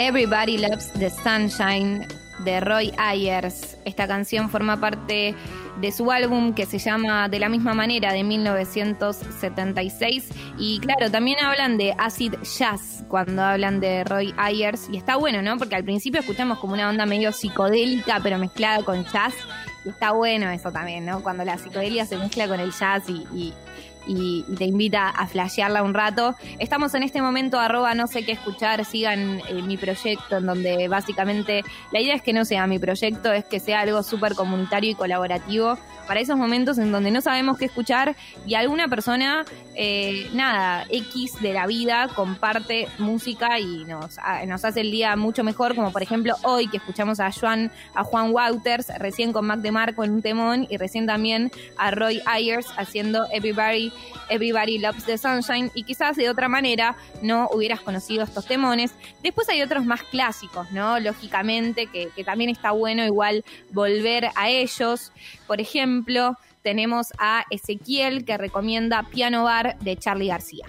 Everybody 0.08 0.60
Loves 0.60 0.94
the 0.94 1.10
Sunshine 1.10 2.08
de 2.44 2.60
Roy 2.60 2.94
Ayers. 2.96 3.76
Esta 3.86 4.08
canción 4.08 4.52
forma 4.52 4.80
parte 4.80 5.34
de 5.82 5.92
su 5.92 6.12
álbum 6.12 6.54
que 6.54 6.68
se 6.68 6.78
llama 6.78 7.28
De 7.28 7.40
la 7.40 7.50
misma 7.50 7.74
manera 7.74 8.14
de 8.14 8.24
1976 8.24 10.30
y 10.60 10.80
claro, 10.80 11.10
también 11.10 11.44
hablan 11.44 11.80
de 11.80 11.96
acid 11.98 12.36
jazz 12.44 13.04
cuando 13.08 13.42
hablan 13.42 13.80
de 13.80 14.04
Roy 14.04 14.32
Ayers 14.38 14.90
y 14.92 14.98
está 14.98 15.16
bueno, 15.16 15.42
¿no? 15.42 15.58
Porque 15.58 15.76
al 15.76 15.84
principio 15.84 16.20
escuchamos 16.20 16.60
como 16.60 16.74
una 16.74 16.88
onda 16.88 17.08
medio 17.08 17.32
psicodélica 17.32 18.20
pero 18.22 18.38
mezclada 18.38 18.84
con 18.84 19.06
jazz 19.06 19.34
y 19.86 19.90
está 19.90 20.12
bueno 20.12 20.52
eso 20.52 20.72
también, 20.72 21.08
¿no? 21.08 21.24
Cuando 21.24 21.44
la 21.44 21.58
psicodelia 21.58 22.06
se 22.06 22.18
mezcla 22.18 22.48
con 22.48 22.60
el 22.60 22.72
jazz 22.72 23.10
y, 23.10 23.26
y 23.34 23.56
y, 24.08 24.44
te 24.58 24.66
invita 24.66 25.10
a 25.10 25.28
flashearla 25.28 25.84
un 25.84 25.94
rato. 25.94 26.36
Estamos 26.60 26.94
en 26.96 27.04
este 27.04 27.22
momento, 27.22 27.60
arroba 27.60 27.94
no 27.94 28.08
sé 28.08 28.24
qué 28.24 28.34
escuchar, 28.34 28.86
sigan 28.86 29.42
eh, 29.50 29.62
mi 29.62 29.78
proyecto, 29.78 30.38
en 30.38 30.46
donde 30.46 30.88
básicamente 30.88 31.64
la 31.92 32.00
idea 32.00 32.16
es 32.16 32.22
que 32.22 32.34
no 32.34 32.46
sea 32.46 32.68
mi 32.68 32.80
proyecto, 32.80 33.32
es 33.32 33.46
que 33.46 33.60
sea 33.60 33.82
algo 33.82 34.04
súper 34.04 34.36
comunitario 34.36 34.92
y 34.92 34.96
colaborativo 34.96 35.78
para 36.08 36.20
esos 36.20 36.38
momentos 36.38 36.78
en 36.78 36.92
donde 36.92 37.12
no 37.12 37.22
sabemos 37.22 37.58
qué 37.58 37.66
escuchar 37.66 38.16
y 38.46 38.56
alguna 38.56 38.88
persona, 38.88 39.44
eh, 39.74 40.30
nada, 40.34 40.86
X 40.90 41.42
de 41.42 41.54
la 41.54 41.68
vida 41.68 42.10
comparte 42.16 42.88
música 43.00 43.60
y 43.60 43.86
nos, 43.86 44.18
nos 44.48 44.66
hace 44.66 44.82
el 44.82 44.92
día 44.92 45.16
mucho 45.16 45.44
mejor, 45.44 45.76
como 45.76 45.92
por 45.92 46.04
ejemplo 46.04 46.36
hoy 46.44 46.68
que 46.68 46.78
escuchamos 46.78 47.20
a 47.20 47.32
Juan, 47.32 47.72
a 47.94 48.04
Juan 48.04 48.32
Wouters, 48.32 48.88
recién 49.00 49.34
con 49.34 49.46
Mac 49.46 49.60
de 49.60 49.72
Marco 49.72 50.04
en 50.04 50.12
un 50.12 50.22
temón 50.22 50.68
y 50.70 50.78
recién 50.78 51.06
también 51.06 51.52
a 51.78 51.92
Roy 51.92 52.22
Ayers 52.26 52.68
haciendo 52.78 53.26
Everybody 53.32 53.92
Everybody 54.30 54.78
Loves 54.80 55.06
the 55.06 55.18
Sunshine 55.18 55.72
y 55.74 55.84
quizás 55.84 56.16
de 56.18 56.30
otra 56.30 56.48
manera 56.48 56.96
no 57.22 57.50
hubieras 57.54 57.82
conocido 57.82 58.24
estos 58.24 58.46
temones. 58.46 58.94
Después 59.24 59.50
hay 59.50 59.62
otros 59.62 59.86
más 59.86 60.04
clásicos, 60.04 60.72
¿no? 60.72 61.00
Lógicamente, 61.00 61.88
que, 61.88 62.10
que 62.16 62.24
también 62.24 62.50
está 62.50 62.72
bueno 62.72 63.06
igual 63.06 63.44
volver 63.72 64.30
a 64.36 64.50
ellos. 64.50 65.12
Por 65.48 65.62
ejemplo, 65.62 66.38
tenemos 66.62 67.14
a 67.20 67.46
Ezequiel 67.52 68.26
que 68.26 68.38
recomienda 68.38 69.04
Piano 69.04 69.44
Bar 69.44 69.78
de 69.80 69.98
Charlie 69.98 70.28
García. 70.28 70.66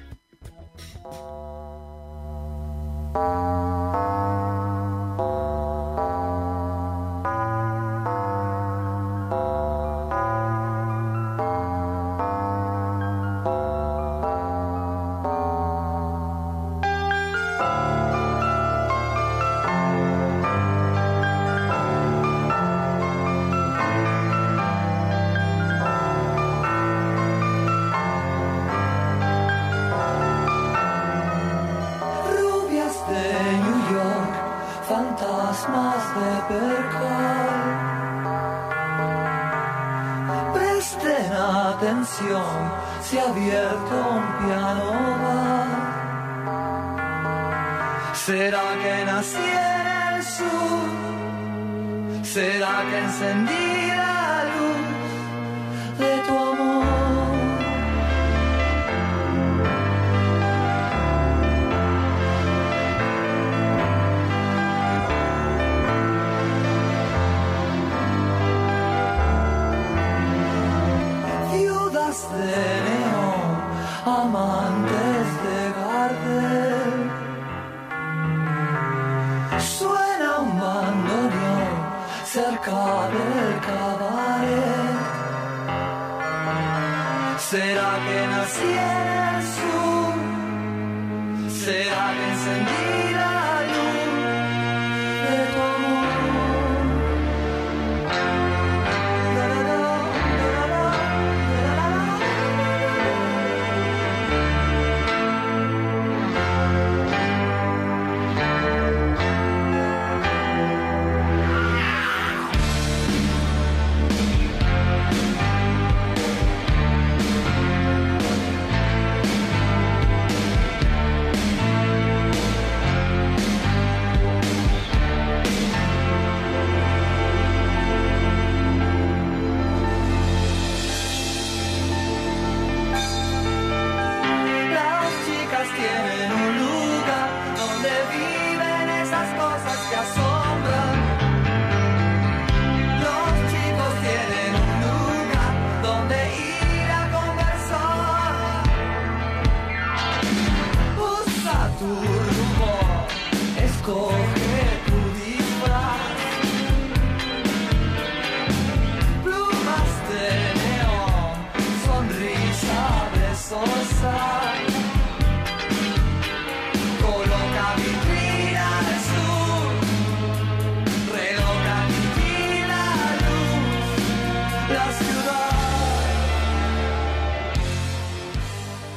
Encendí 52.97 53.76
¿Será 87.51 87.91
que 88.05 88.27
nací 88.27 88.73
en 88.73 89.37
el? 89.37 90.19
¿Será 91.49 92.05
que 92.17 92.25
encendí 92.33 93.06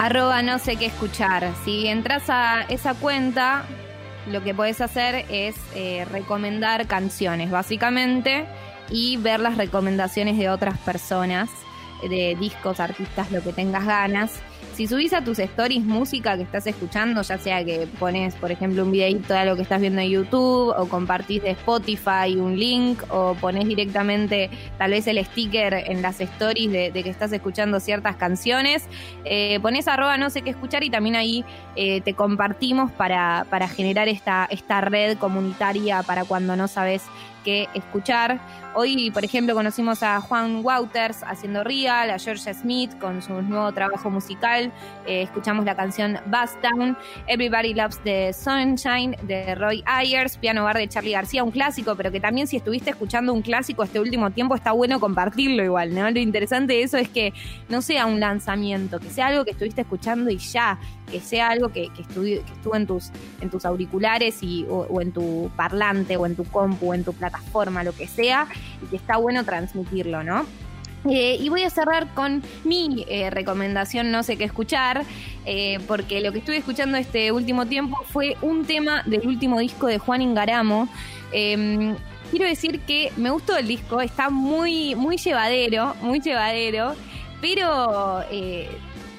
Arroba 0.09 0.41
no 0.41 0.57
sé 0.57 0.75
qué 0.75 0.87
escuchar. 0.87 1.53
Si 1.63 1.85
entras 1.85 2.31
a 2.31 2.63
esa 2.63 2.95
cuenta, 2.95 3.65
lo 4.25 4.43
que 4.43 4.55
puedes 4.55 4.81
hacer 4.81 5.27
es 5.29 5.55
eh, 5.75 6.03
recomendar 6.09 6.87
canciones, 6.87 7.51
básicamente, 7.51 8.47
y 8.89 9.17
ver 9.17 9.39
las 9.39 9.55
recomendaciones 9.55 10.35
de 10.39 10.49
otras 10.49 10.79
personas, 10.79 11.47
de 12.01 12.35
discos, 12.39 12.79
artistas, 12.79 13.31
lo 13.31 13.43
que 13.43 13.53
tengas 13.53 13.85
ganas. 13.85 14.31
Si 14.73 14.87
subís 14.87 15.11
a 15.11 15.21
tus 15.21 15.39
stories 15.39 15.83
música 15.83 16.37
que 16.37 16.43
estás 16.43 16.65
escuchando, 16.65 17.21
ya 17.21 17.37
sea 17.37 17.65
que 17.65 17.85
pones, 17.99 18.35
por 18.35 18.49
ejemplo, 18.49 18.83
un 18.83 18.91
videito 18.91 19.33
de 19.33 19.39
algo 19.39 19.55
que 19.57 19.63
estás 19.63 19.81
viendo 19.81 19.99
en 19.99 20.09
YouTube, 20.09 20.73
o 20.77 20.87
compartís 20.87 21.43
de 21.43 21.51
Spotify 21.51 22.37
un 22.37 22.57
link, 22.57 23.03
o 23.09 23.35
pones 23.35 23.67
directamente 23.67 24.49
tal 24.77 24.91
vez 24.91 25.05
el 25.07 25.23
sticker 25.25 25.73
en 25.73 26.01
las 26.01 26.21
stories 26.21 26.71
de, 26.71 26.91
de 26.91 27.03
que 27.03 27.09
estás 27.09 27.33
escuchando 27.33 27.79
ciertas 27.81 28.15
canciones, 28.15 28.87
eh, 29.25 29.59
pones 29.61 29.87
arroba 29.87 30.17
no 30.17 30.29
sé 30.29 30.43
qué 30.43 30.51
escuchar 30.51 30.83
y 30.83 30.89
también 30.89 31.15
ahí 31.15 31.43
eh, 31.75 32.01
te 32.01 32.13
compartimos 32.13 32.91
para, 32.91 33.45
para 33.49 33.67
generar 33.67 34.07
esta, 34.07 34.47
esta 34.49 34.81
red 34.81 35.17
comunitaria 35.17 36.03
para 36.03 36.23
cuando 36.23 36.55
no 36.55 36.67
sabes 36.67 37.03
qué 37.43 37.67
escuchar. 37.73 38.39
Hoy, 38.75 39.11
por 39.11 39.23
ejemplo, 39.23 39.55
conocimos 39.55 40.03
a 40.03 40.21
Juan 40.21 40.63
Wouters 40.63 41.23
haciendo 41.23 41.63
Real, 41.63 42.09
a 42.11 42.19
Georgia 42.19 42.53
Smith 42.53 42.97
con 42.99 43.21
su 43.21 43.41
nuevo 43.41 43.71
trabajo 43.71 44.09
musical 44.09 44.48
Eh, 44.57 45.23
escuchamos 45.23 45.65
la 45.65 45.75
canción 45.75 46.17
Bust 46.25 46.61
Down, 46.61 46.97
Everybody 47.27 47.73
Loves 47.73 47.99
the 48.03 48.33
Sunshine 48.33 49.15
de 49.23 49.55
Roy 49.55 49.83
Ayers, 49.85 50.37
Piano 50.37 50.63
Bar 50.63 50.77
de 50.77 50.87
Charlie 50.87 51.11
García, 51.11 51.43
un 51.43 51.51
clásico, 51.51 51.95
pero 51.95 52.11
que 52.11 52.19
también 52.19 52.47
si 52.47 52.57
estuviste 52.57 52.89
escuchando 52.89 53.33
un 53.33 53.41
clásico 53.41 53.83
este 53.83 53.99
último 53.99 54.31
tiempo 54.31 54.55
está 54.55 54.71
bueno 54.71 54.99
compartirlo 54.99 55.63
igual, 55.63 55.93
¿no? 55.93 56.09
Lo 56.09 56.19
interesante 56.19 56.73
de 56.73 56.83
eso 56.83 56.97
es 56.97 57.09
que 57.09 57.33
no 57.69 57.81
sea 57.81 58.05
un 58.05 58.19
lanzamiento, 58.19 58.99
que 58.99 59.09
sea 59.09 59.27
algo 59.27 59.45
que 59.45 59.51
estuviste 59.51 59.81
escuchando 59.81 60.29
y 60.29 60.37
ya, 60.37 60.79
que 61.11 61.19
sea 61.19 61.49
algo 61.49 61.69
que, 61.69 61.89
que, 61.93 62.01
estuvo, 62.01 62.75
en 62.75 62.87
tus, 62.87 63.11
en 63.41 63.49
tus 63.49 63.65
auriculares 63.65 64.41
y, 64.41 64.65
o, 64.69 65.01
en 65.01 65.11
tu 65.11 65.51
parlante 65.55 66.17
o 66.17 66.25
en 66.25 66.35
tu 66.35 66.43
compu 66.45 66.91
o 66.91 66.93
en 66.93 67.03
tu 67.03 67.13
plataforma, 67.13 67.83
lo 67.83 67.93
que 67.93 68.07
sea, 68.07 68.47
y 68.83 68.87
que 68.87 68.95
está 68.95 69.17
bueno 69.17 69.43
transmitirlo, 69.43 70.23
¿no? 70.23 70.45
Eh, 71.05 71.37
y 71.39 71.49
voy 71.49 71.63
a 71.63 71.69
cerrar 71.69 72.13
con 72.13 72.43
mi 72.63 73.05
eh, 73.07 73.29
recomendación, 73.29 74.11
no 74.11 74.23
sé 74.23 74.37
qué 74.37 74.43
escuchar, 74.43 75.03
eh, 75.45 75.79
porque 75.87 76.19
lo 76.19 76.31
que 76.31 76.39
estuve 76.39 76.57
escuchando 76.57 76.97
este 76.97 77.31
último 77.31 77.65
tiempo 77.65 77.97
fue 78.09 78.35
un 78.41 78.65
tema 78.65 79.03
del 79.05 79.25
último 79.25 79.59
disco 79.59 79.87
de 79.87 79.97
Juan 79.97 80.21
Ingaramo. 80.21 80.89
Em, 81.31 81.95
quiero 82.31 82.45
decir 82.45 82.81
que 82.81 83.11
me 83.15 83.29
gustó 83.29 83.55
el 83.55 83.67
disco, 83.67 84.01
está 84.01 84.29
muy, 84.29 84.95
muy 84.95 85.17
llevadero, 85.17 85.95
muy 86.01 86.19
llevadero, 86.19 86.95
pero 87.39 88.21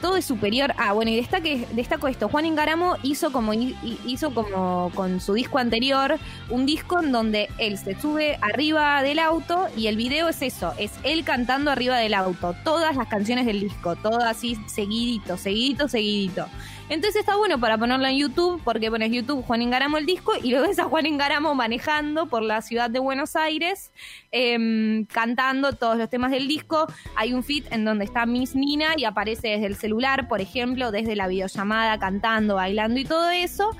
todo 0.01 0.17
es 0.17 0.25
superior. 0.25 0.73
Ah, 0.77 0.93
bueno, 0.93 1.11
y 1.11 1.17
destaque, 1.17 1.67
destaco 1.73 2.09
esto. 2.09 2.29
Juan 2.29 2.47
Ingaramo 2.47 2.97
hizo 3.03 3.33
como 3.33 3.53
hizo 3.53 4.35
como 4.35 4.91
con 4.95 5.21
su 5.21 5.35
disco 5.35 5.59
anterior, 5.59 6.19
un 6.49 6.67
disco 6.67 7.03
en 7.03 7.13
donde 7.13 7.49
él 7.59 7.79
se 7.79 8.01
sube 8.01 8.39
arriba 8.41 9.03
del 9.03 9.19
auto 9.19 9.67
y 9.77 9.87
el 9.87 9.97
video 9.97 10.29
es 10.29 10.43
eso, 10.43 10.73
es 10.79 10.93
él 11.03 11.25
cantando 11.25 11.71
arriba 11.71 11.99
del 11.99 12.15
auto, 12.15 12.55
todas 12.65 12.97
las 12.97 13.09
canciones 13.09 13.47
del 13.47 13.61
disco, 13.61 13.97
todo 13.97 14.21
así 14.21 14.57
seguidito, 14.67 15.37
seguidito, 15.37 15.89
seguidito. 15.89 16.47
Entonces 16.91 17.21
está 17.21 17.37
bueno 17.37 17.61
para 17.61 17.79
ponerlo 17.79 18.05
en 18.09 18.17
YouTube, 18.17 18.61
porque 18.65 18.91
pones 18.91 19.13
YouTube 19.13 19.45
Juan 19.45 19.63
Ingaramo 19.63 19.97
el 19.97 20.07
disco 20.07 20.33
y 20.43 20.51
lo 20.51 20.63
ves 20.63 20.81
a 20.81 20.85
Juan 20.85 21.07
Ingaramo 21.07 21.55
manejando 21.55 22.27
por 22.27 22.43
la 22.43 22.63
ciudad 22.63 22.91
de 22.91 22.99
Buenos 22.99 23.37
Aires, 23.37 23.93
em, 24.33 25.05
cantando 25.05 25.73
todos 25.73 25.97
los 25.97 26.11
temas 26.11 26.33
del 26.33 26.49
disco. 26.49 26.89
Hay 27.15 27.33
un 27.33 27.45
feed 27.45 27.67
en 27.71 27.85
donde 27.85 28.07
está 28.07 28.27
Miss 28.27 28.57
Nina 28.57 28.95
y 28.97 29.05
aparece 29.05 29.51
desde 29.51 29.67
el 29.67 29.77
celular, 29.77 30.27
por 30.27 30.41
ejemplo, 30.41 30.91
desde 30.91 31.15
la 31.15 31.29
videollamada, 31.29 31.97
cantando, 32.01 32.57
bailando 32.57 32.99
y 32.99 33.05
todo 33.05 33.31
eso. 33.31 33.71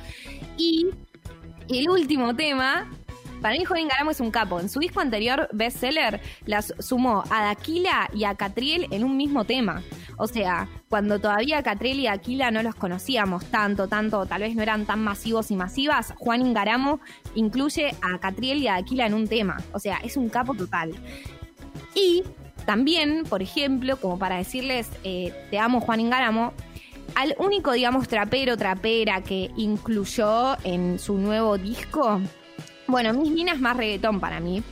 Y 0.57 0.87
el 1.69 1.91
último 1.91 2.37
tema 2.37 2.89
para 3.41 3.57
mí, 3.57 3.65
Juan 3.65 3.81
Ingaramo 3.81 4.11
es 4.11 4.21
un 4.21 4.31
capo. 4.31 4.61
En 4.61 4.69
su 4.69 4.81
disco 4.81 5.01
anterior, 5.01 5.49
bestseller, 5.53 6.21
las 6.45 6.75
sumó 6.79 7.25
a 7.31 7.45
Daquila 7.45 8.11
y 8.15 8.25
a 8.25 8.35
Catriel 8.35 8.87
en 8.91 9.03
un 9.03 9.17
mismo 9.17 9.45
tema. 9.45 9.83
O 10.21 10.27
sea, 10.27 10.69
cuando 10.91 11.19
todavía 11.19 11.63
Catriel 11.63 11.99
y 11.99 12.07
Aquila 12.07 12.51
no 12.51 12.63
los 12.63 12.75
conocíamos 12.75 13.47
tanto, 13.47 13.89
tanto, 13.89 14.27
tal 14.27 14.43
vez 14.43 14.55
no 14.55 14.63
eran 14.63 14.85
tan 14.85 15.03
masivos 15.03 15.51
y 15.51 15.57
masivas, 15.57 16.13
Juan 16.19 16.43
Ingaramo 16.43 17.01
incluye 17.35 17.95
a 18.03 18.19
Catriel 18.19 18.59
y 18.59 18.69
a 18.69 18.75
Aquila 18.75 19.07
en 19.07 19.15
un 19.15 19.29
tema. 19.29 19.63
O 19.73 19.79
sea, 19.79 19.97
es 20.05 20.19
un 20.19 20.29
capo 20.29 20.55
total. 20.55 20.93
Y 21.95 22.23
también, 22.67 23.25
por 23.31 23.41
ejemplo, 23.41 23.97
como 23.97 24.19
para 24.19 24.37
decirles, 24.37 24.91
eh, 25.05 25.33
te 25.51 25.59
amo 25.59 25.81
Juan 25.81 26.01
Ingaramo, 26.01 26.53
al 27.15 27.35
único, 27.39 27.73
digamos, 27.73 28.07
trapero, 28.07 28.59
trapera 28.59 29.23
que 29.23 29.51
incluyó 29.57 30.59
en 30.65 30.99
su 30.99 31.15
nuevo 31.17 31.57
disco, 31.57 32.21
bueno, 32.87 33.15
mis 33.15 33.33
minas 33.33 33.59
más 33.59 33.75
reggaetón 33.75 34.21
para 34.21 34.39
mí. 34.39 34.63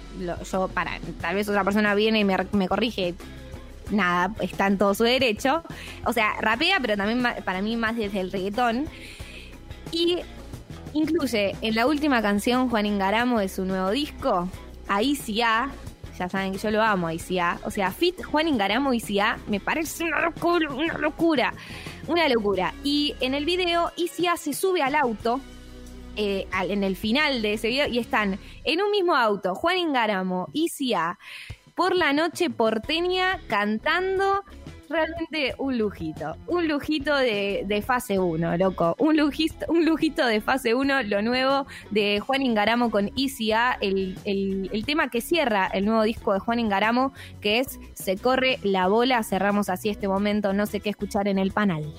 yo, 0.52 0.68
para, 0.68 1.00
tal 1.22 1.37
vez 1.37 1.48
otra 1.48 1.64
persona 1.64 1.94
viene 1.94 2.20
y 2.20 2.24
me 2.24 2.68
corrige, 2.68 3.14
nada, 3.90 4.35
está 4.40 4.66
en 4.66 4.79
todo 4.79 4.94
su 4.94 5.05
derecho. 5.05 5.62
O 6.05 6.12
sea, 6.12 6.35
rapea, 6.40 6.79
pero 6.81 6.96
también 6.96 7.22
para 7.44 7.62
mí 7.62 7.77
más 7.77 7.96
desde 7.96 8.20
el 8.20 8.33
reggaetón. 8.33 8.87
Y 9.92 10.18
incluye 10.92 11.57
en 11.61 11.74
la 11.74 11.87
última 11.87 12.22
canción 12.22 12.68
Juan 12.68 12.87
Ingaramo 12.87 13.40
de 13.40 13.48
su 13.48 13.64
nuevo 13.64 13.90
disco, 13.90 14.48
Ahí 14.88 15.14
sí 15.16 15.35
ya 15.35 15.70
saben 16.29 16.53
que 16.53 16.59
yo 16.59 16.70
lo 16.72 16.83
amo, 16.83 17.09
A. 17.09 17.59
O 17.64 17.70
sea, 17.70 17.92
Fit 17.92 18.24
Juan 18.24 18.48
Ingaramo 18.48 18.90
A 18.90 19.37
me 19.46 19.61
parece 19.61 20.03
una 20.05 20.20
locura, 20.20 20.72
una 20.72 20.98
locura, 20.98 21.55
una 22.09 22.29
locura. 22.29 22.74
Y 22.83 23.14
en 23.20 23.35
el 23.35 23.44
video 23.44 23.87
A 23.87 24.37
se 24.37 24.53
sube 24.53 24.83
al 24.83 24.96
auto 24.96 25.40
eh, 26.16 26.48
en 26.53 26.83
el 26.83 26.96
final 26.96 27.42
de 27.42 27.53
ese 27.53 27.68
video 27.68 27.87
y 27.87 27.98
están 27.98 28.40
en 28.64 28.83
un 28.83 28.90
mismo 28.90 29.14
auto 29.14 29.55
Juan 29.55 29.77
Ingaramo, 29.77 30.48
A 30.96 31.18
por 31.78 31.94
la 31.94 32.12
noche 32.12 32.50
porteña 32.50 33.38
cantando 33.46 34.42
realmente 34.88 35.54
un 35.58 35.78
lujito. 35.78 36.36
Un 36.48 36.66
lujito 36.66 37.14
de, 37.14 37.84
fase 37.86 38.18
1, 38.18 38.56
loco. 38.56 38.96
Un 38.98 39.16
lujito, 39.16 39.64
un 39.68 39.84
lujito 39.84 40.26
de 40.26 40.40
fase 40.40 40.74
1, 40.74 41.04
lo 41.04 41.22
nuevo 41.22 41.68
de 41.92 42.18
Juan 42.18 42.42
Ingaramo 42.42 42.90
con 42.90 43.12
Easy 43.16 43.52
el, 43.80 44.18
el, 44.24 44.84
tema 44.86 45.08
que 45.08 45.20
cierra 45.20 45.68
el 45.72 45.84
nuevo 45.84 46.02
disco 46.02 46.32
de 46.32 46.40
Juan 46.40 46.58
Ingaramo, 46.58 47.12
que 47.40 47.60
es 47.60 47.78
Se 47.94 48.16
corre 48.16 48.58
la 48.64 48.88
bola. 48.88 49.22
Cerramos 49.22 49.68
así 49.68 49.88
este 49.88 50.08
momento, 50.08 50.52
no 50.52 50.66
sé 50.66 50.80
qué 50.80 50.90
escuchar 50.90 51.28
en 51.28 51.38
el 51.38 51.52
panel. 51.52 51.94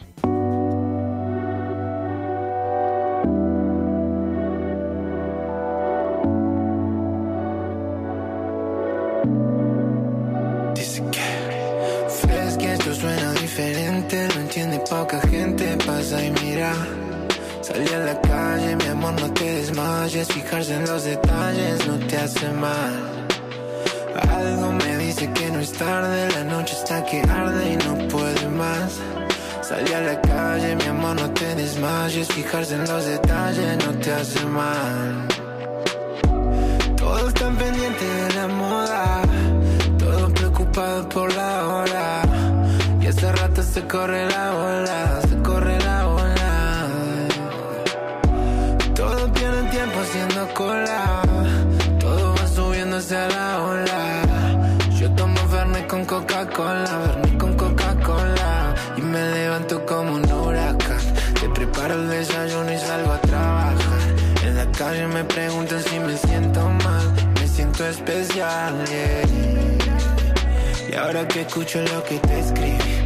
Poca 15.00 15.22
gente 15.30 15.66
pasa 15.86 16.26
y 16.26 16.32
mira. 16.42 16.74
Salí 17.62 17.88
a 17.94 18.00
la 18.00 18.20
calle, 18.22 18.76
mi 18.76 18.88
amor, 18.88 19.14
no 19.22 19.32
te 19.34 19.46
desmayes. 19.60 20.28
Fijarse 20.28 20.74
en 20.76 20.86
los 20.86 21.04
detalles 21.04 21.88
no 21.88 21.96
te 22.08 22.18
hace 22.18 22.48
mal. 22.66 22.94
Algo 24.40 24.72
me 24.74 24.98
dice 24.98 25.32
que 25.36 25.46
no 25.52 25.60
es 25.60 25.72
tarde, 25.72 26.30
la 26.38 26.44
noche 26.56 26.74
está 26.82 27.06
que 27.06 27.22
arde 27.22 27.66
y 27.74 27.78
no 27.86 27.94
puede 28.10 28.46
más. 28.62 28.90
Salí 29.62 29.92
a 29.94 30.02
la 30.02 30.20
calle, 30.22 30.76
mi 30.76 30.88
amor, 30.96 31.16
no 31.22 31.30
te 31.32 31.56
desmayes. 31.56 32.28
Fijarse 32.28 32.76
en 32.76 32.86
los 32.92 33.06
detalles 33.06 33.78
no 33.86 33.92
te 34.04 34.12
hace 34.12 34.42
mal. 34.46 35.28
Todos 36.98 37.28
están 37.30 37.56
pendientes 37.56 38.19
se 43.74 43.86
corre 43.86 44.26
la 44.28 44.52
bola, 44.52 45.22
se 45.30 45.36
corre 45.44 45.78
la 45.80 46.06
bola. 46.06 46.88
Todos 48.96 49.30
pierden 49.32 49.70
tiempo 49.70 50.00
haciendo 50.00 50.48
cola, 50.56 51.22
todo 52.00 52.36
va 52.36 52.48
subiéndose 52.48 53.16
a 53.16 53.28
la 53.28 53.62
ola. 53.62 54.22
Yo 55.00 55.12
tomo 55.12 55.38
Fernet 55.52 55.88
con 55.88 56.04
Coca-Cola, 56.06 56.88
Fernet 56.88 57.38
con 57.38 57.54
Coca-Cola. 57.54 58.76
Y 58.98 59.02
me 59.02 59.22
levanto 59.34 59.86
como 59.86 60.16
un 60.16 60.32
huracán. 60.32 61.04
Te 61.40 61.48
preparo 61.50 61.94
el 61.94 62.10
desayuno 62.10 62.74
y 62.74 62.78
salgo 62.78 63.12
a 63.12 63.22
trabajar. 63.22 63.76
En 64.46 64.56
la 64.56 64.66
calle 64.72 65.08
me 65.08 65.24
preguntan 65.24 65.82
si 65.84 66.00
me 66.00 66.18
siento 66.18 66.62
mal, 66.84 67.14
me 67.40 67.48
siento 67.48 67.86
especial, 67.86 68.74
Y 70.92 70.96
ahora 70.96 71.28
que 71.28 71.42
escucho 71.42 71.82
lo 71.82 72.04
que 72.04 72.18
te 72.18 72.40
escribí 72.40 72.99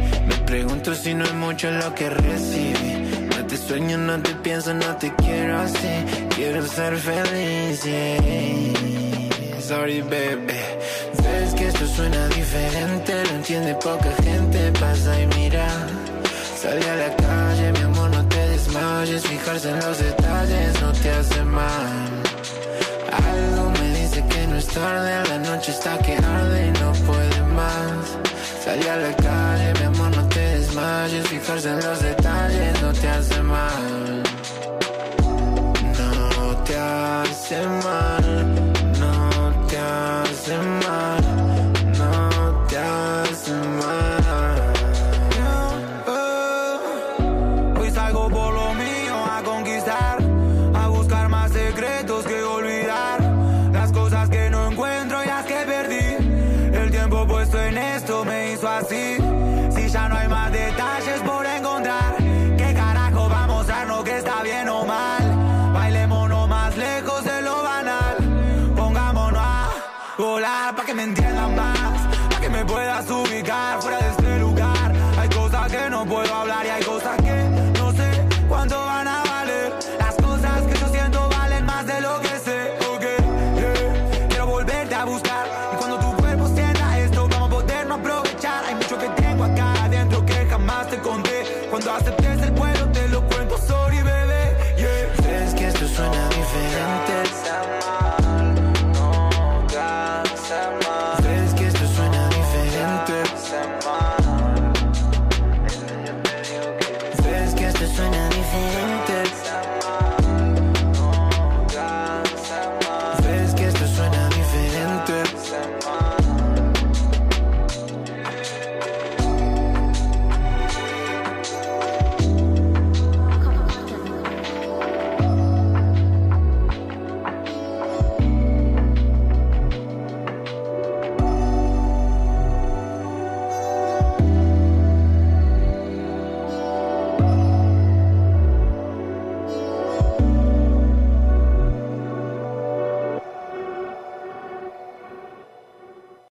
pregunto 0.46 0.94
si 0.94 1.14
no 1.14 1.24
es 1.24 1.34
mucho 1.34 1.70
lo 1.70 1.94
que 1.94 2.10
recibí. 2.10 3.28
No 3.36 3.46
te 3.46 3.56
sueño, 3.56 3.98
no 3.98 4.20
te 4.20 4.34
pienso, 4.36 4.74
no 4.74 4.96
te 4.96 5.12
quiero 5.14 5.58
así. 5.58 5.94
Quiero 6.34 6.66
ser 6.66 6.96
feliz. 6.96 7.80
Sorry, 9.60 10.00
baby. 10.02 10.60
Ves 11.22 11.54
que 11.54 11.68
esto 11.68 11.86
suena 11.86 12.28
diferente, 12.28 13.24
lo 13.24 13.30
entiende 13.30 13.74
poca 13.74 14.12
gente. 14.22 14.72
Pasa 14.72 15.20
y 15.20 15.26
mira. 15.38 15.66
Salí 16.60 16.84
a 16.86 16.96
la 16.96 17.16
calle, 17.16 17.72
mi 17.72 17.80
amor, 17.80 18.10
no 18.10 18.26
te 18.28 18.48
desmayes. 18.48 19.22
Fijarse 19.26 19.70
en 19.70 19.80
los 19.80 19.98
detalles 19.98 20.80
no 20.80 20.92
te 20.92 21.10
hace 21.10 21.42
mal. 21.44 22.24
Algo 23.12 23.70
me 23.70 24.00
dice 24.00 24.24
que 24.28 24.46
no 24.46 24.56
es 24.56 24.66
tarde, 24.66 25.28
la 25.28 25.38
noche 25.38 25.72
está 25.72 25.98
que 25.98 26.16
arde 26.16 26.66
y 26.66 26.70
no 26.80 26.92
puede 27.06 27.42
más. 27.54 28.18
Salí 28.64 28.86
a 28.88 28.96
la 28.96 29.14
calle, 29.16 29.72
mi 29.78 29.84
amor, 29.86 30.03
desmayes. 30.74 31.26
Fijarse 31.28 31.70
en 31.70 31.80
los 31.80 32.00
detalles 32.02 32.82
no 32.82 32.92
te 32.92 33.08
hace 33.08 33.42
mal. 33.42 34.22
No 35.98 36.56
te 36.64 36.76
hace 36.76 37.66
mal. 37.84 38.23